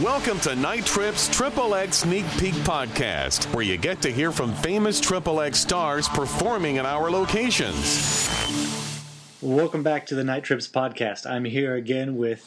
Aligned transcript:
Welcome 0.00 0.40
to 0.40 0.56
Night 0.56 0.86
Trip's 0.86 1.28
Triple 1.28 1.74
X 1.74 1.98
Sneak 1.98 2.24
Peek 2.38 2.54
Podcast, 2.54 3.54
where 3.54 3.62
you 3.62 3.76
get 3.76 4.00
to 4.00 4.10
hear 4.10 4.32
from 4.32 4.54
famous 4.54 4.98
Triple 4.98 5.42
X 5.42 5.58
stars 5.58 6.08
performing 6.08 6.76
in 6.76 6.86
our 6.86 7.10
locations. 7.10 8.26
Welcome 9.42 9.82
back 9.82 10.06
to 10.06 10.14
the 10.14 10.24
Night 10.24 10.44
Trips 10.44 10.66
podcast. 10.66 11.30
I'm 11.30 11.44
here 11.44 11.74
again 11.74 12.16
with 12.16 12.42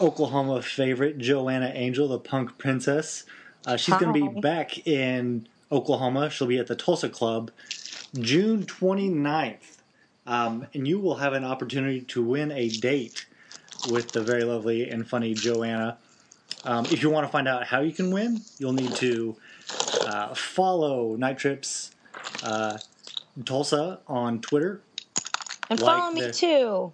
Oklahoma 0.00 0.62
favorite 0.62 1.18
Joanna 1.18 1.70
Angel, 1.74 2.08
the 2.08 2.18
punk 2.18 2.56
princess. 2.56 3.24
Uh, 3.66 3.76
she's 3.76 3.94
going 3.96 4.14
to 4.14 4.32
be 4.32 4.40
back 4.40 4.86
in 4.86 5.46
Oklahoma. 5.70 6.30
She'll 6.30 6.46
be 6.46 6.58
at 6.58 6.68
the 6.68 6.74
Tulsa 6.74 7.10
Club 7.10 7.50
June 8.18 8.64
29th. 8.64 9.76
Um, 10.26 10.66
and 10.72 10.88
you 10.88 10.98
will 11.00 11.16
have 11.16 11.34
an 11.34 11.44
opportunity 11.44 12.00
to 12.00 12.22
win 12.22 12.50
a 12.50 12.70
date 12.70 13.26
with 13.90 14.12
the 14.12 14.22
very 14.22 14.44
lovely 14.44 14.88
and 14.88 15.06
funny 15.06 15.34
Joanna. 15.34 15.98
Um, 16.68 16.84
if 16.86 17.02
you 17.02 17.08
want 17.08 17.24
to 17.26 17.32
find 17.32 17.48
out 17.48 17.64
how 17.64 17.80
you 17.80 17.92
can 17.92 18.10
win, 18.10 18.42
you'll 18.58 18.74
need 18.74 18.94
to 18.96 19.36
uh, 20.06 20.34
follow 20.34 21.16
Night 21.16 21.38
Trips 21.38 21.92
uh, 22.42 22.76
Tulsa 23.44 24.00
on 24.06 24.40
Twitter 24.40 24.82
And 25.70 25.80
Like 25.80 25.98
follow 25.98 26.12
me 26.12 26.20
the- 26.22 26.32
too. 26.32 26.92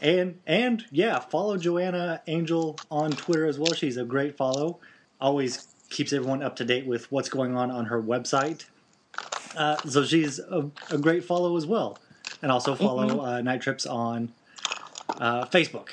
and 0.00 0.38
and 0.46 0.84
yeah, 0.92 1.18
follow 1.18 1.56
Joanna 1.56 2.22
Angel 2.28 2.78
on 2.92 3.10
Twitter 3.10 3.46
as 3.46 3.58
well. 3.58 3.72
She's 3.74 3.96
a 3.96 4.04
great 4.04 4.36
follow. 4.36 4.78
Always 5.20 5.66
keeps 5.90 6.12
everyone 6.12 6.42
up 6.44 6.54
to 6.56 6.64
date 6.64 6.86
with 6.86 7.10
what's 7.10 7.28
going 7.28 7.56
on 7.56 7.70
on 7.72 7.86
her 7.86 8.00
website. 8.00 8.66
Uh, 9.56 9.76
so 9.88 10.04
she's 10.04 10.38
a, 10.38 10.70
a 10.90 10.98
great 10.98 11.24
follow 11.24 11.56
as 11.56 11.66
well. 11.66 11.98
And 12.42 12.52
also 12.52 12.76
follow 12.76 13.24
uh, 13.24 13.40
Night 13.40 13.62
Trips 13.62 13.84
on 13.84 14.30
uh, 15.18 15.46
Facebook, 15.46 15.88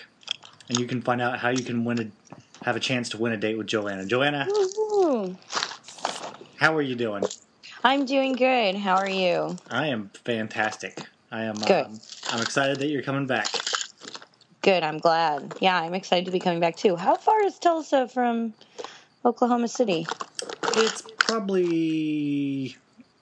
and 0.69 0.77
you 0.77 0.85
can 0.85 1.01
find 1.01 1.19
out 1.21 1.39
how 1.39 1.49
you 1.49 1.63
can 1.63 1.83
win 1.85 1.99
a 1.99 2.35
have 2.65 2.75
a 2.75 2.79
chance 2.79 3.09
to 3.09 3.17
win 3.17 3.31
a 3.31 3.37
date 3.37 3.57
with 3.59 3.67
Joanna. 3.67 4.05
Joanna, 4.07 4.47
Woohoo. 4.49 5.35
how 6.57 6.75
are 6.75 6.81
you 6.81 6.95
doing? 6.95 7.23
I'm 7.83 8.05
doing 8.05 8.33
good. 8.33 8.75
How 8.75 8.95
are 8.95 9.07
you? 9.09 9.55
I 9.69 9.87
am 9.87 10.09
fantastic. 10.23 11.05
I 11.31 11.43
am. 11.43 11.53
Good. 11.55 11.85
Um, 11.85 11.99
I'm 12.31 12.41
excited 12.41 12.79
that 12.79 12.87
you're 12.87 13.03
coming 13.03 13.27
back. 13.27 13.47
Good. 14.63 14.81
I'm 14.81 14.97
glad. 14.97 15.53
Yeah, 15.61 15.79
I'm 15.79 15.93
excited 15.93 16.25
to 16.25 16.31
be 16.31 16.39
coming 16.39 16.59
back 16.59 16.75
too. 16.75 16.95
How 16.95 17.15
far 17.15 17.43
is 17.43 17.59
Tulsa 17.59 18.07
from 18.07 18.55
Oklahoma 19.23 19.67
City? 19.67 20.07
It's 20.77 21.03
probably 21.19 22.77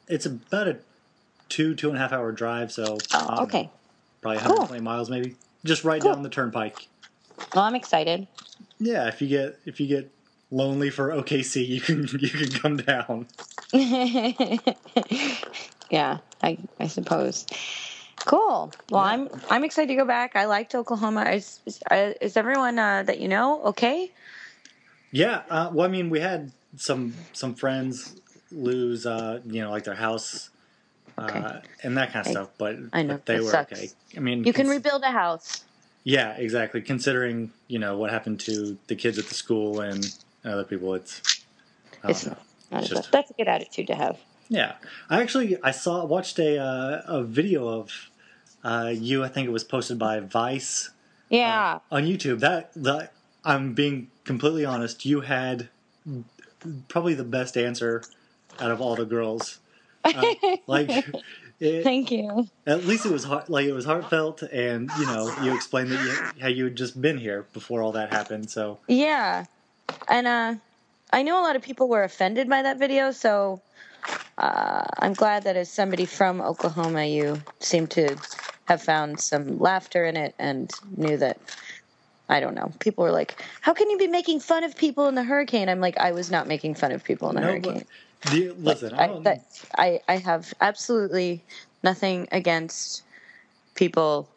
it's 0.08 0.26
about 0.26 0.70
a 0.70 0.78
two 1.50 1.76
two 1.76 1.90
and 1.90 1.98
a 1.98 2.00
half 2.00 2.14
hour 2.14 2.32
drive, 2.32 2.72
so 2.72 2.98
Oh, 3.14 3.36
know, 3.36 3.42
okay. 3.44 3.70
probably 4.22 4.38
Cool. 4.40 4.56
120 4.56 4.82
miles 4.82 5.10
maybe. 5.10 5.36
Just 5.66 5.84
right 5.84 6.02
Cool. 6.02 6.14
down 6.14 6.24
the 6.24 6.30
turnpike. 6.30 6.88
Well, 7.54 7.66
I'm 7.66 7.76
excited. 7.76 8.28
Yeah, 8.80 9.08
if 9.08 9.22
you 9.22 9.28
get 9.28 9.60
if 9.66 9.80
you 9.80 9.88
get 9.88 10.12
lonely 10.52 10.90
for 10.90 11.10
OKC, 11.10 11.68
you 11.68 11.82
can 11.82 12.08
you 12.20 12.30
can 12.30 12.50
come 12.52 12.78
down. 12.78 13.28
yeah, 15.90 16.18
I 16.42 16.58
I 16.80 16.88
suppose. 16.88 17.46
Cool. 18.26 18.72
Well, 18.90 19.02
Yeah. 19.04 19.10
I'm 19.12 19.30
I'm 19.50 19.64
excited 19.64 19.88
to 19.90 19.96
go 19.96 20.06
back. 20.06 20.36
I 20.36 20.46
liked 20.46 20.76
Oklahoma. 20.76 21.24
Is 21.32 21.60
is, 21.66 21.82
uh, 21.92 22.14
everyone 22.36 22.80
uh, 22.80 23.04
that 23.04 23.20
you 23.20 23.28
know 23.28 23.62
okay? 23.66 24.12
Yeah, 25.12 25.44
uh, 25.50 25.70
well, 25.72 25.86
I 25.88 25.92
mean, 25.92 26.10
we 26.10 26.20
had 26.20 26.52
some 26.78 27.14
some 27.34 27.54
friends 27.56 28.16
lose, 28.52 29.06
uh, 29.06 29.42
you 29.46 29.62
know, 29.62 29.70
like 29.72 29.84
their 29.84 29.96
house 29.96 30.50
uh, 31.18 31.24
Okay. 31.26 31.60
and 31.84 31.98
that 31.98 32.12
kind 32.14 32.26
of 32.26 32.28
I- 32.28 32.32
stuff, 32.32 32.50
but, 32.58 32.78
I 32.94 33.04
know, 33.04 33.14
but 33.16 33.26
they 33.26 33.40
were 33.40 33.50
sucks. 33.52 33.72
okay. 33.74 33.90
I 34.18 34.20
mean, 34.20 34.44
You 34.44 34.54
can 34.54 34.68
rebuild 34.68 35.04
a 35.04 35.12
house. 35.12 35.64
Yeah, 36.04 36.36
exactly. 36.38 36.82
Considering 36.82 37.52
you 37.68 37.80
know 37.80 37.98
what 37.98 38.10
happened 38.12 38.40
to 38.42 38.78
the 38.88 38.96
kids 38.96 39.18
at 39.18 39.26
the 39.28 39.34
school 39.34 39.80
and 39.80 40.06
other 40.44 40.64
people, 40.64 40.94
it's 40.96 41.22
It's 42.04 42.26
know. 42.26 42.36
It's 42.72 42.90
just- 42.90 43.12
that's 43.12 43.30
a 43.32 43.34
good 43.34 43.48
attitude 43.48 43.88
to 43.88 43.96
have. 43.96 44.18
Yeah, 44.50 44.74
I 45.10 45.22
actually 45.22 45.58
I 45.64 45.72
saw 45.72 46.04
watched 46.06 46.38
a 46.40 46.58
uh, 46.58 47.02
a 47.08 47.24
video 47.24 47.68
of 47.68 48.10
uh, 48.64 48.92
you. 48.94 49.24
I 49.24 49.30
think 49.30 49.48
it 49.48 49.52
was 49.52 49.64
posted 49.64 49.98
by 49.98 50.20
Vice 50.20 50.90
Yeah. 51.30 51.80
on 51.92 52.04
YouTube. 52.04 52.40
That 52.40 52.72
that 52.76 53.14
I'm 53.46 53.74
being 53.74 54.10
completely 54.26 54.66
honest. 54.66 55.06
You 55.06 55.22
had 55.22 55.70
probably 56.88 57.14
the 57.14 57.24
best 57.24 57.58
answer 57.58 58.04
out 58.60 58.72
of 58.72 58.82
all 58.82 58.96
the 58.96 59.06
girls. 59.06 59.60
Uh, 60.04 60.34
like, 60.68 61.06
it, 61.60 61.84
Thank 61.84 62.12
you. 62.12 62.48
at 62.66 62.86
least 62.86 63.06
it 63.06 63.12
was 63.12 63.24
heart, 63.24 63.50
like 63.50 63.66
it 63.66 63.74
was 63.74 63.86
heartfelt, 63.86 64.42
and 64.44 64.90
you 65.00 65.06
know 65.06 65.34
you 65.44 65.54
explained 65.54 65.92
that 65.92 66.04
you, 66.04 66.42
how 66.42 66.48
you 66.48 66.66
had 66.66 66.76
just 66.76 67.02
been 67.02 67.18
here 67.18 67.46
before 67.54 67.82
all 67.82 67.92
that 67.94 68.12
happened. 68.12 68.50
So 68.50 68.80
Yeah. 68.88 69.46
And 70.10 70.28
uh 70.28 70.56
I 71.12 71.22
know 71.24 71.40
a 71.40 71.44
lot 71.44 71.56
of 71.56 71.62
people 71.62 71.88
were 71.88 72.04
offended 72.04 72.50
by 72.50 72.64
that 72.64 72.80
video, 72.80 73.12
so 73.12 73.62
uh, 74.38 74.84
I'm 75.00 75.14
glad 75.14 75.44
that 75.44 75.56
as 75.56 75.70
somebody 75.72 76.06
from 76.06 76.42
Oklahoma, 76.42 77.06
you 77.06 77.40
seem 77.60 77.86
to 77.88 78.16
have 78.66 78.82
found 78.82 79.20
some 79.20 79.60
laughter 79.60 80.06
in 80.06 80.18
it 80.18 80.34
and 80.40 80.72
knew 80.98 81.18
that. 81.18 81.40
I 82.30 82.40
don't 82.40 82.56
know. 82.56 82.72
People 82.80 83.04
were 83.04 83.12
like, 83.12 83.44
"How 83.62 83.74
can 83.74 83.90
you 83.90 83.98
be 83.98 84.08
making 84.08 84.40
fun 84.40 84.64
of 84.64 84.76
people 84.78 85.08
in 85.08 85.14
the 85.14 85.24
hurricane?" 85.24 85.68
I'm 85.70 85.82
like, 85.82 85.98
"I 86.00 86.14
was 86.14 86.32
not 86.32 86.48
making 86.48 86.76
fun 86.76 86.92
of 86.94 87.04
people 87.04 87.30
in 87.30 87.36
the 87.36 87.42
No, 87.42 87.48
hurricane." 87.50 87.80
but- 87.80 87.88
you- 88.32 88.56
listen, 88.60 88.94
I 88.94 89.06
I, 89.26 89.42
I, 89.78 90.02
I 90.08 90.18
have 90.18 90.54
absolutely 90.62 91.44
nothing 91.84 92.28
against 92.32 93.04
people 93.76 94.30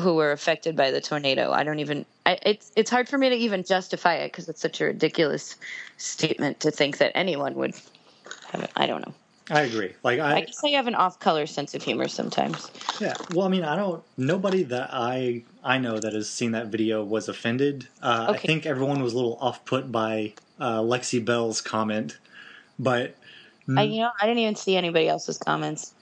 who 0.00 0.14
were 0.14 0.32
affected 0.32 0.76
by 0.76 0.90
the 0.90 1.00
tornado. 1.00 1.52
I 1.52 1.64
don't 1.64 1.78
even. 1.78 2.06
I, 2.24 2.38
it's 2.44 2.72
it's 2.76 2.90
hard 2.90 3.08
for 3.08 3.18
me 3.18 3.28
to 3.28 3.36
even 3.36 3.64
justify 3.64 4.14
it 4.14 4.32
because 4.32 4.48
it's 4.48 4.60
such 4.60 4.80
a 4.80 4.86
ridiculous 4.86 5.56
statement 5.96 6.60
to 6.60 6.70
think 6.70 6.98
that 6.98 7.12
anyone 7.14 7.54
would. 7.54 7.74
Have 8.50 8.62
it. 8.62 8.70
I 8.76 8.86
don't 8.86 9.06
know. 9.06 9.14
I 9.50 9.62
agree. 9.62 9.92
Like 10.02 10.20
I, 10.20 10.36
I, 10.36 10.40
guess 10.42 10.62
I 10.64 10.68
have 10.70 10.86
an 10.86 10.94
off-color 10.94 11.46
sense 11.46 11.74
of 11.74 11.82
humor 11.82 12.08
sometimes. 12.08 12.70
Yeah, 13.00 13.14
well, 13.34 13.46
I 13.46 13.50
mean, 13.50 13.64
I 13.64 13.76
don't. 13.76 14.02
Nobody 14.16 14.62
that 14.64 14.90
I 14.92 15.42
I 15.62 15.78
know 15.78 15.98
that 15.98 16.12
has 16.12 16.28
seen 16.28 16.52
that 16.52 16.68
video 16.68 17.04
was 17.04 17.28
offended. 17.28 17.88
Uh, 18.02 18.28
I 18.30 18.38
think 18.38 18.66
everyone 18.66 19.02
was 19.02 19.12
a 19.12 19.16
little 19.16 19.36
off 19.40 19.64
put 19.64 19.90
by 19.90 20.34
uh, 20.58 20.80
Lexi 20.80 21.22
Belle's 21.22 21.60
comment, 21.60 22.18
but 22.78 23.16
I 23.76 23.82
you 23.82 24.00
know 24.02 24.10
I 24.20 24.26
didn't 24.26 24.38
even 24.40 24.54
see 24.56 24.76
anybody 24.76 25.08
else's 25.08 25.38
comments. 25.38 25.94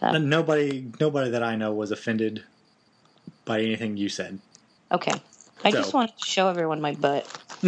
So, 0.00 0.12
nobody 0.12 0.86
nobody 1.00 1.30
that 1.30 1.42
I 1.42 1.56
know 1.56 1.72
was 1.72 1.90
offended 1.90 2.44
by 3.44 3.60
anything 3.60 3.96
you 3.96 4.08
said. 4.08 4.38
okay. 4.92 5.12
I 5.64 5.70
So- 5.70 5.78
just 5.78 5.94
wanted 5.94 6.16
to 6.18 6.24
show 6.24 6.48
everyone 6.48 6.80
my 6.82 6.92
butt. 6.94 7.26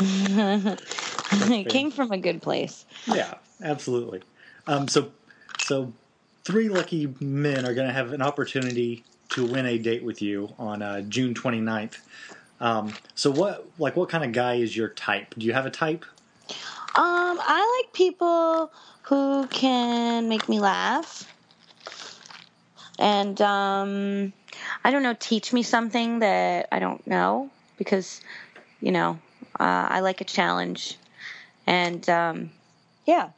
it 0.00 1.68
came 1.68 1.90
from 1.90 2.10
a 2.12 2.18
good 2.18 2.40
place. 2.42 2.84
yeah, 3.06 3.34
absolutely. 3.62 4.22
Um, 4.66 4.88
so 4.88 5.12
so 5.60 5.92
three 6.44 6.68
lucky 6.68 7.14
men 7.20 7.66
are 7.66 7.74
going 7.74 7.86
to 7.86 7.92
have 7.92 8.12
an 8.12 8.22
opportunity 8.22 9.04
to 9.30 9.46
win 9.46 9.66
a 9.66 9.78
date 9.78 10.02
with 10.04 10.20
you 10.22 10.54
on 10.58 10.82
uh, 10.82 11.00
June 11.02 11.34
29th. 11.34 11.98
Um, 12.62 12.94
so 13.16 13.28
what 13.32 13.66
like 13.76 13.96
what 13.96 14.08
kind 14.08 14.24
of 14.24 14.30
guy 14.30 14.54
is 14.54 14.74
your 14.76 14.88
type? 14.90 15.34
Do 15.36 15.44
you 15.44 15.52
have 15.52 15.66
a 15.66 15.70
type? 15.70 16.04
Um, 16.94 17.40
I 17.42 17.82
like 17.82 17.92
people 17.92 18.70
who 19.02 19.48
can 19.48 20.28
make 20.28 20.48
me 20.48 20.60
laugh. 20.60 21.28
And 23.00 23.40
um 23.42 24.32
I 24.84 24.92
don't 24.92 25.02
know, 25.02 25.16
teach 25.18 25.52
me 25.52 25.64
something 25.64 26.20
that 26.20 26.68
I 26.70 26.78
don't 26.78 27.04
know 27.04 27.50
because 27.78 28.20
you 28.80 28.92
know, 28.92 29.18
uh, 29.58 29.88
I 29.90 30.00
like 30.00 30.20
a 30.20 30.24
challenge. 30.24 30.96
And 31.66 32.08
um 32.08 32.50
yeah. 33.06 33.30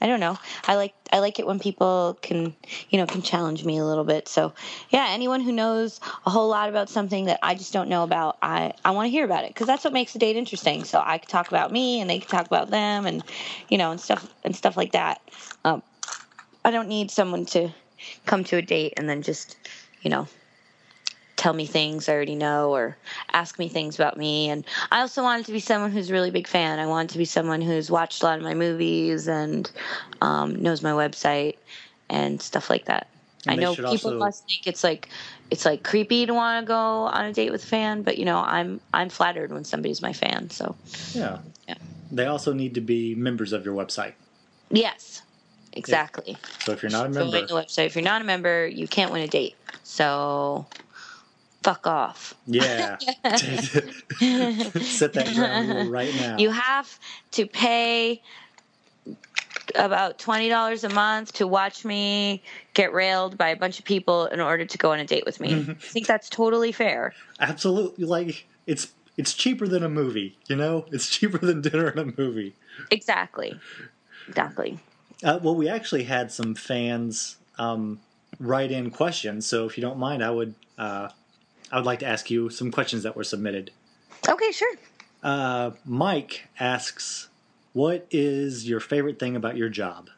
I 0.00 0.06
don't 0.06 0.20
know. 0.20 0.38
I 0.66 0.74
like 0.74 0.94
I 1.12 1.20
like 1.20 1.38
it 1.38 1.46
when 1.46 1.58
people 1.58 2.18
can, 2.20 2.54
you 2.90 2.98
know, 2.98 3.06
can 3.06 3.22
challenge 3.22 3.64
me 3.64 3.78
a 3.78 3.84
little 3.84 4.04
bit. 4.04 4.28
So, 4.28 4.52
yeah, 4.90 5.06
anyone 5.08 5.40
who 5.40 5.52
knows 5.52 6.00
a 6.26 6.30
whole 6.30 6.48
lot 6.48 6.68
about 6.68 6.90
something 6.90 7.26
that 7.26 7.38
I 7.42 7.54
just 7.54 7.72
don't 7.72 7.88
know 7.88 8.02
about, 8.02 8.36
I 8.42 8.74
I 8.84 8.90
want 8.90 9.06
to 9.06 9.10
hear 9.10 9.24
about 9.24 9.44
it 9.44 9.50
because 9.50 9.66
that's 9.66 9.84
what 9.84 9.94
makes 9.94 10.12
the 10.12 10.18
date 10.18 10.36
interesting. 10.36 10.84
So 10.84 11.02
I 11.04 11.18
can 11.18 11.28
talk 11.28 11.48
about 11.48 11.72
me 11.72 12.00
and 12.00 12.10
they 12.10 12.18
can 12.18 12.28
talk 12.28 12.46
about 12.46 12.70
them 12.70 13.06
and 13.06 13.24
you 13.68 13.78
know 13.78 13.90
and 13.90 14.00
stuff 14.00 14.28
and 14.44 14.54
stuff 14.54 14.76
like 14.76 14.92
that. 14.92 15.20
Um, 15.64 15.82
I 16.64 16.70
don't 16.70 16.88
need 16.88 17.10
someone 17.10 17.46
to 17.46 17.70
come 18.26 18.44
to 18.44 18.56
a 18.56 18.62
date 18.62 18.94
and 18.96 19.08
then 19.08 19.22
just, 19.22 19.56
you 20.02 20.10
know, 20.10 20.28
tell 21.36 21.52
me 21.52 21.66
things 21.66 22.08
I 22.08 22.14
already 22.14 22.34
know 22.34 22.74
or 22.74 22.96
ask 23.32 23.58
me 23.58 23.68
things 23.68 23.94
about 23.94 24.16
me. 24.16 24.48
And 24.48 24.64
I 24.90 25.00
also 25.00 25.22
wanted 25.22 25.46
to 25.46 25.52
be 25.52 25.60
someone 25.60 25.92
who's 25.92 26.10
a 26.10 26.12
really 26.12 26.30
big 26.30 26.48
fan. 26.48 26.78
I 26.78 26.86
wanted 26.86 27.10
to 27.10 27.18
be 27.18 27.24
someone 27.26 27.60
who's 27.60 27.90
watched 27.90 28.22
a 28.22 28.26
lot 28.26 28.38
of 28.38 28.44
my 28.44 28.54
movies 28.54 29.28
and 29.28 29.70
um, 30.22 30.62
knows 30.62 30.82
my 30.82 30.92
website 30.92 31.56
and 32.08 32.40
stuff 32.40 32.70
like 32.70 32.86
that. 32.86 33.08
And 33.46 33.60
I 33.60 33.62
know 33.62 33.74
people 33.74 33.90
also- 33.90 34.18
must 34.18 34.44
think 34.46 34.66
it's 34.66 34.82
like 34.82 35.08
it's 35.50 35.64
like 35.64 35.84
creepy 35.84 36.26
to 36.26 36.34
want 36.34 36.64
to 36.64 36.66
go 36.66 36.74
on 36.74 37.26
a 37.26 37.32
date 37.32 37.52
with 37.52 37.62
a 37.62 37.66
fan, 37.66 38.02
but 38.02 38.18
you 38.18 38.24
know, 38.24 38.38
I'm 38.38 38.80
I'm 38.92 39.08
flattered 39.08 39.52
when 39.52 39.64
somebody's 39.64 40.02
my 40.02 40.12
fan. 40.12 40.50
So 40.50 40.74
Yeah. 41.12 41.38
Yeah. 41.68 41.74
They 42.10 42.26
also 42.26 42.52
need 42.52 42.74
to 42.74 42.80
be 42.80 43.14
members 43.14 43.52
of 43.52 43.64
your 43.64 43.74
website. 43.74 44.14
yes, 44.70 45.22
exactly. 45.72 46.36
So 46.60 46.72
if 46.72 46.82
you're 46.82 46.90
not 46.90 47.06
a 47.06 47.08
member, 47.10 47.38
on 47.38 47.46
the 47.46 47.54
website. 47.54 47.86
If 47.86 47.94
you're 47.94 48.02
not 48.02 48.20
a 48.22 48.24
member, 48.24 48.66
you 48.66 48.88
can't 48.88 49.12
win 49.12 49.22
a 49.22 49.28
date. 49.28 49.56
So 49.84 50.66
fuck 51.66 51.86
off. 51.88 52.32
Yeah. 52.46 52.96
Set 53.26 55.12
that 55.14 55.32
ground 55.34 55.68
rule 55.68 55.90
right 55.90 56.14
now. 56.14 56.38
You 56.38 56.50
have 56.50 56.96
to 57.32 57.44
pay 57.44 58.22
about 59.74 60.16
twenty 60.20 60.48
dollars 60.48 60.84
a 60.84 60.88
month 60.90 61.32
to 61.34 61.46
watch 61.48 61.84
me 61.84 62.40
get 62.74 62.92
railed 62.92 63.36
by 63.36 63.48
a 63.48 63.56
bunch 63.56 63.80
of 63.80 63.84
people 63.84 64.26
in 64.26 64.38
order 64.38 64.64
to 64.64 64.78
go 64.78 64.92
on 64.92 65.00
a 65.00 65.04
date 65.04 65.24
with 65.26 65.40
me. 65.40 65.66
I 65.68 65.74
think 65.74 66.06
that's 66.06 66.28
totally 66.28 66.70
fair. 66.70 67.14
Absolutely. 67.40 68.04
Like 68.04 68.46
it's 68.68 68.92
it's 69.16 69.34
cheaper 69.34 69.66
than 69.66 69.82
a 69.82 69.88
movie. 69.88 70.36
You 70.46 70.54
know, 70.54 70.86
it's 70.92 71.08
cheaper 71.08 71.38
than 71.38 71.62
dinner 71.62 71.88
and 71.88 71.98
a 71.98 72.14
movie. 72.16 72.54
Exactly. 72.92 73.58
Exactly. 74.28 74.78
Uh, 75.24 75.40
well, 75.42 75.56
we 75.56 75.68
actually 75.68 76.04
had 76.04 76.30
some 76.30 76.54
fans 76.54 77.38
um, 77.58 77.98
write 78.38 78.70
in 78.70 78.90
questions, 78.90 79.46
so 79.46 79.66
if 79.66 79.76
you 79.76 79.82
don't 79.82 79.98
mind, 79.98 80.22
I 80.22 80.30
would 80.30 80.54
uh, 80.78 81.08
I 81.70 81.76
would 81.76 81.86
like 81.86 82.00
to 82.00 82.06
ask 82.06 82.30
you 82.30 82.50
some 82.50 82.70
questions 82.70 83.02
that 83.02 83.16
were 83.16 83.24
submitted. 83.24 83.70
Okay, 84.28 84.52
sure. 84.52 84.74
Uh, 85.22 85.72
Mike 85.84 86.48
asks, 86.60 87.28
"What 87.72 88.06
is 88.10 88.68
your 88.68 88.80
favorite 88.80 89.18
thing 89.18 89.36
about 89.36 89.56
your 89.56 89.68
job?" 89.68 90.10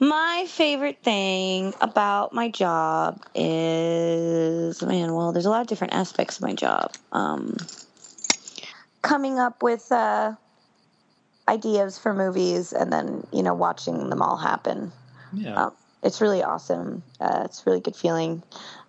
My 0.00 0.44
favorite 0.48 0.98
thing 1.02 1.72
about 1.80 2.32
my 2.32 2.50
job 2.50 3.24
is, 3.34 4.82
man, 4.82 5.14
well, 5.14 5.32
there's 5.32 5.46
a 5.46 5.50
lot 5.50 5.60
of 5.60 5.66
different 5.68 5.94
aspects 5.94 6.36
of 6.36 6.42
my 6.42 6.52
job. 6.52 6.92
Um, 7.12 7.56
coming 9.02 9.38
up 9.38 9.62
with 9.62 9.90
uh, 9.92 10.34
ideas 11.48 11.96
for 11.96 12.12
movies 12.12 12.72
and 12.72 12.92
then, 12.92 13.26
you 13.32 13.42
know, 13.42 13.54
watching 13.54 14.10
them 14.10 14.20
all 14.20 14.36
happen. 14.36 14.90
Yeah. 15.32 15.66
Um, 15.66 15.72
it's 16.02 16.20
really 16.20 16.42
awesome. 16.42 17.02
Uh, 17.20 17.42
it's 17.44 17.60
a 17.60 17.70
really 17.70 17.80
good 17.80 17.96
feeling. 17.96 18.42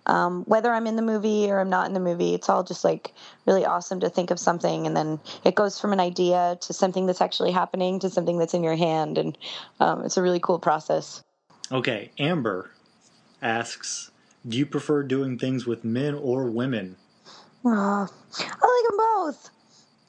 Um, 0.06 0.44
whether 0.44 0.72
I'm 0.72 0.86
in 0.86 0.96
the 0.96 1.02
movie 1.02 1.50
or 1.50 1.60
I'm 1.60 1.70
not 1.70 1.86
in 1.86 1.92
the 1.92 2.00
movie, 2.00 2.34
it's 2.34 2.48
all 2.48 2.62
just 2.62 2.84
like 2.84 3.12
really 3.46 3.64
awesome 3.64 4.00
to 4.00 4.08
think 4.08 4.30
of 4.30 4.38
something 4.38 4.86
and 4.86 4.96
then 4.96 5.20
it 5.44 5.54
goes 5.54 5.80
from 5.80 5.92
an 5.92 6.00
idea 6.00 6.56
to 6.60 6.72
something 6.72 7.06
that's 7.06 7.20
actually 7.20 7.50
happening 7.50 7.98
to 8.00 8.10
something 8.10 8.38
that's 8.38 8.54
in 8.54 8.62
your 8.62 8.76
hand. 8.76 9.18
And 9.18 9.36
um, 9.80 10.04
it's 10.04 10.16
a 10.16 10.22
really 10.22 10.40
cool 10.40 10.58
process. 10.58 11.22
Okay, 11.72 12.10
Amber 12.18 12.70
asks, 13.42 14.12
"Do 14.46 14.56
you 14.56 14.66
prefer 14.66 15.02
doing 15.02 15.38
things 15.38 15.66
with 15.66 15.84
men 15.84 16.14
or 16.14 16.44
women?" 16.44 16.96
Uh, 17.64 18.06
I 18.06 18.06
like 18.06 18.88
them 18.88 18.96
both. 18.96 19.50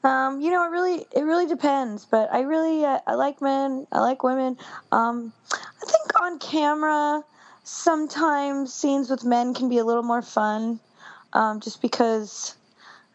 Um, 0.04 0.42
you 0.42 0.52
know, 0.52 0.64
it 0.66 0.70
really 0.70 1.06
it 1.16 1.24
really 1.24 1.48
depends, 1.48 2.06
but 2.06 2.32
I 2.32 2.42
really 2.42 2.86
uh, 2.86 3.00
I 3.08 3.16
like 3.16 3.42
men, 3.42 3.88
I 3.92 4.00
like 4.00 4.22
women. 4.22 4.58
Um, 4.92 5.34
I 5.52 5.86
think 5.86 6.22
on 6.22 6.40
camera, 6.40 7.24
sometimes 7.68 8.74
scenes 8.74 9.10
with 9.10 9.26
men 9.26 9.54
can 9.54 9.68
be 9.68 9.78
a 9.78 9.84
little 9.84 10.04
more 10.04 10.22
fun, 10.22 10.80
um, 11.34 11.60
just 11.60 11.82
because 11.82 12.56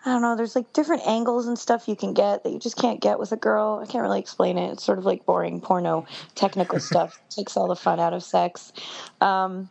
I 0.04 0.10
don't 0.10 0.20
know. 0.20 0.37
There's 0.37 0.54
like 0.54 0.72
different 0.75 1.06
angles 1.06 1.46
and 1.46 1.58
stuff 1.58 1.88
you 1.88 1.96
can 1.96 2.12
get 2.12 2.44
that 2.44 2.50
you 2.50 2.58
just 2.58 2.76
can't 2.76 3.00
get 3.00 3.19
with 3.19 3.32
a 3.32 3.37
girl. 3.37 3.81
I 3.82 3.90
can't 3.90 4.02
really 4.02 4.20
explain 4.20 4.58
it. 4.58 4.72
It's 4.72 4.84
sort 4.84 4.99
of 4.99 5.06
like 5.06 5.25
boring 5.25 5.60
porno 5.60 6.06
technical 6.34 6.81
stuff. 6.90 7.19
takes 7.31 7.56
all 7.56 7.66
the 7.66 7.76
fun 7.76 7.99
out 7.99 8.12
of 8.12 8.22
sex. 8.22 8.72
Um, 9.22 9.70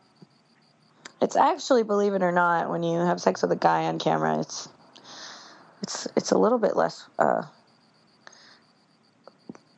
it's 1.21 1.35
actually, 1.35 1.83
believe 1.83 2.13
it 2.13 2.23
or 2.23 2.31
not, 2.31 2.71
when 2.71 2.81
you 2.81 2.97
have 2.99 3.21
sex 3.21 3.43
with 3.43 3.51
a 3.51 3.55
guy 3.55 3.83
on 3.83 3.99
camera, 3.99 4.39
it's 4.39 4.67
it's 5.83 6.07
it's 6.15 6.31
a 6.31 6.37
little 6.37 6.57
bit 6.57 6.75
less 6.75 7.05
uh, 7.19 7.43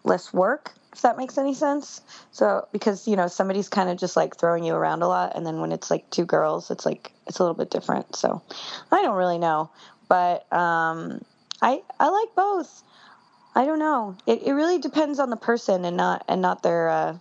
less 0.05 0.33
work 0.33 0.71
if 0.93 1.01
that 1.01 1.17
makes 1.17 1.37
any 1.37 1.53
sense. 1.53 2.01
So 2.31 2.67
because 2.71 3.07
you 3.07 3.15
know 3.15 3.27
somebody's 3.27 3.69
kind 3.69 3.89
of 3.89 3.97
just 3.97 4.15
like 4.15 4.37
throwing 4.37 4.63
you 4.63 4.73
around 4.73 5.01
a 5.01 5.07
lot 5.07 5.35
and 5.35 5.45
then 5.45 5.59
when 5.59 5.71
it's 5.71 5.89
like 5.91 6.09
two 6.09 6.25
girls 6.25 6.69
it's 6.71 6.85
like 6.85 7.11
it's 7.27 7.39
a 7.39 7.43
little 7.43 7.55
bit 7.55 7.71
different. 7.71 8.15
So 8.15 8.41
i 8.91 9.01
don't 9.01 9.15
really 9.15 9.39
know. 9.39 9.69
But 10.07 10.51
um 10.53 11.23
i 11.61 11.81
i 11.99 12.09
like 12.09 12.35
both. 12.35 12.83
I 13.55 13.65
don't 13.65 13.79
know. 13.79 14.15
It, 14.25 14.41
it 14.43 14.53
really 14.53 14.79
depends 14.79 15.19
on 15.19 15.29
the 15.29 15.35
person 15.37 15.85
and 15.85 15.95
not 15.97 16.23
and 16.27 16.41
not 16.41 16.63
their 16.63 16.89
uh 16.89 17.17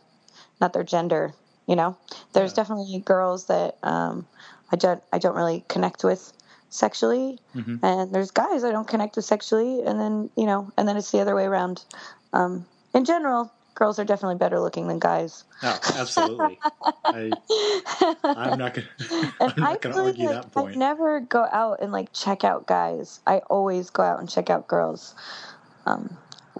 not 0.60 0.72
their 0.72 0.84
gender 0.84 1.34
you 1.66 1.76
know? 1.76 1.96
There's 2.32 2.50
Yeah. 2.52 2.56
definitely 2.56 2.98
girls 2.98 3.46
that 3.46 3.78
um 3.82 4.26
i 4.72 4.76
don't 4.76 5.02
i 5.12 5.18
don't 5.18 5.36
really 5.36 5.64
connect 5.68 6.02
with 6.04 6.32
sexually. 6.70 7.38
Mhm. 7.54 7.78
and 7.82 8.12
there's 8.14 8.30
guys 8.30 8.64
I 8.64 8.70
don't 8.72 8.88
connect 8.88 9.16
with 9.16 9.24
sexually, 9.26 9.82
and 9.82 10.00
then 10.00 10.30
you 10.36 10.46
know, 10.46 10.72
and 10.76 10.88
then 10.88 10.96
it's 10.96 11.10
the 11.10 11.20
other 11.20 11.34
way 11.34 11.44
around. 11.44 11.84
Um, 12.32 12.64
in 12.94 13.04
general, 13.04 13.50
girls 13.74 13.98
are 13.98 14.04
definitely 14.04 14.36
better 14.36 14.60
looking 14.60 14.88
than 14.88 14.98
guys. 14.98 15.44
Oh, 15.62 15.78
absolutely. 15.96 16.58
I, 17.04 17.32
I'm 18.24 18.58
not 18.58 18.74
gonna. 18.74 18.88
I'm 19.40 19.52
not 19.56 19.80
gonna 19.82 19.94
really, 19.96 20.08
argue 20.08 20.26
like, 20.26 20.42
that 20.42 20.52
point. 20.52 20.76
I 20.76 20.78
never 20.78 21.20
go 21.20 21.46
out 21.50 21.80
and 21.80 21.92
like 21.92 22.12
check 22.12 22.44
out 22.44 22.66
guys. 22.66 23.20
I 23.26 23.38
always 23.50 23.90
go 23.90 24.02
out 24.02 24.20
and 24.20 24.28
check 24.30 24.50
out 24.50 24.68
girls, 24.68 25.14
um, 25.86 26.16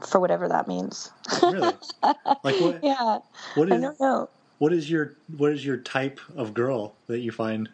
for 0.06 0.20
whatever 0.20 0.48
that 0.48 0.68
means. 0.68 1.10
really? 1.42 1.72
Like 2.44 2.60
what? 2.60 2.80
yeah, 2.82 3.18
What 3.54 3.72
I 3.72 3.76
don't 3.78 4.00
know. 4.00 4.28
what 4.58 4.72
is 4.72 4.90
your 4.90 5.14
what 5.36 5.52
is 5.52 5.64
your 5.64 5.76
type 5.76 6.18
of 6.36 6.54
girl 6.54 6.94
that 7.06 7.20
you 7.20 7.30
find 7.30 7.68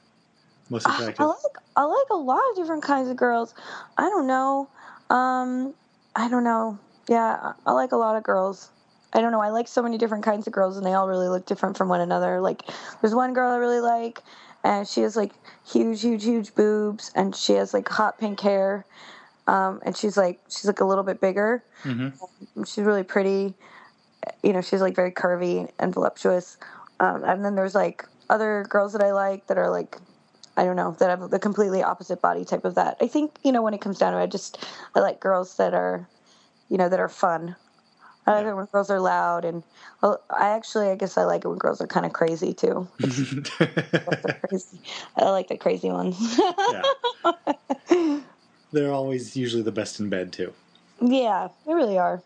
most 0.68 0.84
attractive? 0.84 1.06
I 1.20 1.24
attractive? 1.24 1.26
like 1.54 1.62
I 1.76 1.84
like 1.84 2.10
a 2.10 2.16
lot 2.16 2.40
of 2.50 2.56
different 2.56 2.82
kinds 2.82 3.08
of 3.08 3.16
girls. 3.16 3.54
I 3.96 4.02
don't 4.02 4.26
know. 4.26 4.68
Um, 5.08 5.74
I 6.14 6.28
don't 6.28 6.44
know. 6.44 6.78
Yeah, 7.08 7.38
I 7.40 7.52
I 7.66 7.72
like 7.72 7.92
a 7.92 7.96
lot 7.96 8.16
of 8.16 8.22
girls. 8.24 8.70
I 9.12 9.20
don't 9.20 9.32
know. 9.32 9.40
I 9.40 9.50
like 9.50 9.68
so 9.68 9.82
many 9.82 9.96
different 9.98 10.24
kinds 10.24 10.46
of 10.46 10.52
girls, 10.52 10.76
and 10.76 10.84
they 10.84 10.92
all 10.92 11.08
really 11.08 11.28
look 11.28 11.46
different 11.46 11.76
from 11.76 11.88
one 11.88 12.00
another. 12.00 12.40
Like, 12.40 12.62
there's 13.00 13.14
one 13.14 13.32
girl 13.32 13.50
I 13.50 13.56
really 13.56 13.80
like, 13.80 14.22
and 14.64 14.86
she 14.86 15.00
has 15.02 15.16
like 15.16 15.32
huge, 15.66 16.02
huge, 16.02 16.24
huge 16.24 16.54
boobs, 16.54 17.10
and 17.14 17.34
she 17.34 17.54
has 17.54 17.72
like 17.72 17.88
hot 17.88 18.18
pink 18.18 18.40
hair, 18.40 18.84
um, 19.46 19.80
and 19.84 19.96
she's 19.96 20.16
like 20.16 20.40
she's 20.48 20.66
like 20.66 20.80
a 20.80 20.84
little 20.84 21.04
bit 21.04 21.20
bigger. 21.20 21.64
hmm 21.82 22.08
She's 22.66 22.84
really 22.84 23.02
pretty. 23.02 23.54
You 24.42 24.52
know, 24.52 24.60
she's 24.60 24.80
like 24.82 24.94
very 24.94 25.12
curvy 25.12 25.70
and 25.78 25.94
voluptuous. 25.94 26.58
Um, 27.00 27.24
and 27.24 27.44
then 27.44 27.54
there's 27.54 27.74
like 27.74 28.04
other 28.28 28.66
girls 28.68 28.92
that 28.92 29.02
I 29.02 29.12
like 29.12 29.46
that 29.46 29.56
are 29.56 29.70
like, 29.70 29.96
I 30.56 30.64
don't 30.64 30.76
know, 30.76 30.96
that 30.98 31.08
have 31.08 31.30
the 31.30 31.38
completely 31.38 31.82
opposite 31.82 32.20
body 32.20 32.44
type 32.44 32.64
of 32.64 32.74
that. 32.74 32.96
I 33.00 33.06
think 33.06 33.38
you 33.42 33.52
know 33.52 33.62
when 33.62 33.74
it 33.74 33.80
comes 33.80 33.98
down 33.98 34.12
to 34.12 34.18
it, 34.18 34.22
I 34.22 34.26
just 34.26 34.66
I 34.94 35.00
like 35.00 35.18
girls 35.20 35.56
that 35.56 35.72
are, 35.72 36.08
you 36.68 36.76
know, 36.76 36.88
that 36.88 37.00
are 37.00 37.08
fun. 37.08 37.56
I 38.28 38.34
like 38.34 38.44
Yeah. 38.44 38.50
it 38.50 38.56
when 38.56 38.66
girls 38.66 38.90
are 38.90 39.00
loud, 39.00 39.44
and 39.46 39.62
well, 40.02 40.20
I 40.28 40.48
actually 40.50 40.88
I 40.90 40.96
guess 40.96 41.16
I 41.16 41.24
like 41.24 41.44
it 41.44 41.48
when 41.48 41.56
girls 41.58 41.80
are 41.80 41.86
kind 41.86 42.04
of 42.04 42.12
crazy 42.12 42.52
too. 42.52 42.86
Crazy. 44.48 44.80
I 45.16 45.30
like 45.30 45.48
the 45.48 45.56
crazy 45.56 45.88
ones. 45.90 46.38
yeah. 47.24 47.32
They're 48.72 48.92
always 48.92 49.34
usually 49.36 49.62
the 49.62 49.72
best 49.72 49.98
in 49.98 50.10
bed 50.10 50.32
too. 50.32 50.52
yeah, 51.00 51.48
they 51.66 51.72
really 51.72 51.96
are. 51.98 52.22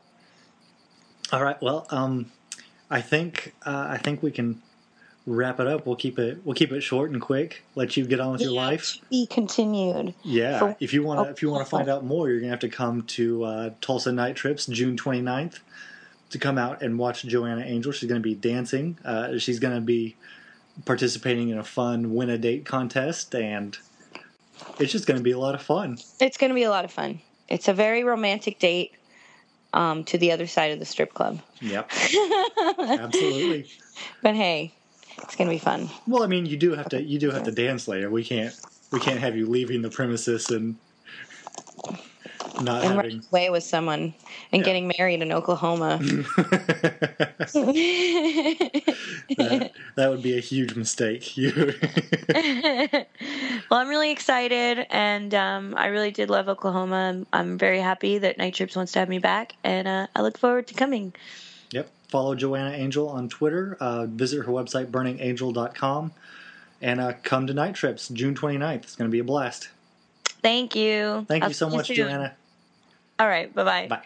All 1.33 1.43
right. 1.43 1.61
Well, 1.63 1.87
um, 1.91 2.33
I 2.91 3.01
think 3.01 3.55
uh, 3.65 3.87
I 3.91 3.99
think 3.99 4.23
we 4.25 4.33
can 4.33 4.61
wrap 5.25 5.61
it 5.61 5.69
up. 5.69 5.87
We'll 5.87 5.95
keep 5.97 6.19
it 6.19 6.39
we'll 6.45 6.57
keep 6.57 6.73
it 6.73 6.81
short 6.81 7.11
and 7.13 7.21
quick. 7.23 7.63
Let 7.77 7.97
you 7.97 8.05
get 8.07 8.19
on 8.19 8.33
with 8.33 8.41
your 8.41 8.51
life. 8.53 8.97
Be 9.09 9.27
continued. 9.27 10.15
Yeah. 10.25 10.59
So- 10.59 10.77
if 10.81 10.93
you 10.93 11.05
want 11.05 11.25
to 11.27 11.31
if 11.33 11.43
you 11.43 11.51
want 11.51 11.65
to 11.65 11.71
find 11.71 11.89
Oh. 11.89 11.95
out 11.97 12.05
more, 12.05 12.29
you're 12.29 12.41
gonna 12.41 12.51
have 12.51 12.59
to 12.61 12.69
come 12.69 13.03
to 13.03 13.45
uh, 13.45 13.71
Tulsa 13.81 14.11
Night 14.11 14.35
Trips 14.35 14.67
June 14.67 14.97
29th 14.97 15.61
to 16.33 16.39
come 16.39 16.59
out 16.59 16.83
and 16.83 16.99
watch 16.99 17.23
Joanna 17.23 17.63
Angel. 17.63 17.93
She's 17.93 18.09
gonna 18.09 18.21
be 18.21 18.35
dancing. 18.35 18.99
Uh, 19.05 19.39
she's 19.39 19.59
gonna 19.59 19.81
be 19.81 20.17
participating 20.85 21.51
in 21.51 21.59
a 21.59 21.65
fun 21.65 22.15
win 22.15 22.31
a 22.31 22.39
date 22.39 22.65
contest, 22.65 23.35
and 23.35 23.77
it's 24.79 24.93
just 24.93 25.07
gonna 25.07 25.21
be 25.21 25.33
a 25.33 25.39
lot 25.39 25.55
of 25.55 25.63
fun. 25.63 25.99
It's 26.21 26.37
going 26.37 26.51
to 26.51 26.55
be 26.55 26.63
a 26.63 26.71
lot 26.71 26.85
of 26.85 26.93
fun. 26.93 27.21
It's 27.49 27.69
a 27.69 27.75
very 27.75 28.05
romantic 28.05 28.59
date 28.59 28.93
um, 29.73 30.05
to 30.05 30.19
the 30.19 30.33
other 30.33 30.47
side 30.47 30.73
of 30.73 30.79
the 30.79 30.85
strip 30.85 31.15
club. 31.15 31.41
Yep. 31.61 31.91
Absolutely. 32.79 33.71
But 34.23 34.35
hey, 34.35 34.73
it's 35.23 35.37
going 35.37 35.49
to 35.49 35.55
be 35.55 35.59
fun. 35.59 35.91
Well, 36.07 36.23
I 36.23 36.27
mean, 36.27 36.47
you 36.47 36.57
do 36.57 36.75
have 36.75 36.89
to 36.91 37.03
you 37.03 37.19
do 37.19 37.31
have 37.31 37.43
to 37.45 37.53
dance 37.53 37.89
later. 37.89 38.11
We 38.11 38.25
can't 38.25 38.55
we 38.91 39.01
can't 39.01 39.19
have 39.21 39.37
you 39.37 39.47
leaving 39.47 39.83
the 39.83 39.91
premises 39.91 40.51
and 40.51 40.77
not 42.65 42.83
And 42.85 42.95
having. 42.95 42.97
running 43.11 43.23
away 43.31 43.51
with 43.51 43.65
someone 43.65 44.15
and 44.53 44.61
Yeah. 44.61 44.63
getting 44.63 44.93
married 44.99 45.23
in 45.23 45.33
Oklahoma. 45.33 45.99
that, 49.37 49.71
that 49.97 50.11
would 50.11 50.23
be 50.23 50.37
a 50.37 50.41
huge 50.41 50.75
mistake. 50.75 51.33
Well, 53.71 53.81
I'm 53.81 53.89
really 53.89 54.11
excited, 54.11 54.87
and 54.91 55.35
um, 55.35 55.75
I 55.79 55.87
really 55.87 56.11
did 56.11 56.29
love 56.29 56.49
Oklahoma. 56.49 56.97
I'm, 56.97 57.27
I'm 57.33 57.57
very 57.59 57.81
happy 57.81 58.19
that 58.19 58.37
Night 58.37 58.53
Trips 58.55 58.77
wants 58.77 58.93
to 58.93 58.99
have 58.99 59.09
me 59.09 59.19
back, 59.19 59.55
and 59.65 59.89
uh, 59.89 60.07
I 60.15 60.21
look 60.21 60.37
forward 60.37 60.67
to 60.67 60.75
coming. 60.75 61.15
Yep. 61.71 61.89
Follow 62.09 62.35
Joanna 62.35 62.73
Angel 62.73 63.09
on 63.09 63.31
Twitter. 63.31 63.79
Uh, 63.81 64.05
visit 64.07 64.45
her 64.45 64.53
website, 64.53 64.87
burningangel.com. 64.91 66.13
And 66.83 67.01
uh, 67.01 67.15
come 67.23 67.47
to 67.47 67.55
Night 67.55 67.75
Trips 67.75 68.09
June 68.09 68.35
29th. 68.35 68.83
It's 68.83 68.97
going 68.97 69.09
to 69.09 69.13
be 69.13 69.21
a 69.21 69.25
blast. 69.25 69.71
Thank 70.43 70.75
you. 70.77 71.25
Thank 71.29 71.45
I'll 71.45 71.51
you 71.51 71.55
so 71.55 71.71
much, 71.71 71.87
soon. 71.87 71.97
Joanna. 71.97 72.35
All 73.23 73.29
right. 73.29 73.55
Bye-bye. 73.55 73.87
Bye. 73.87 74.03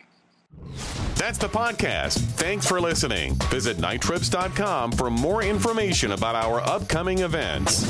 That's 1.14 1.38
the 1.38 1.48
podcast. 1.48 2.18
Thanks 2.32 2.66
for 2.66 2.82
listening. 2.82 3.36
Visit 3.44 3.78
nighttrips.com 3.78 4.92
for 4.92 5.08
more 5.08 5.42
information 5.42 6.12
about 6.12 6.34
our 6.34 6.60
upcoming 6.60 7.20
events. 7.20 7.84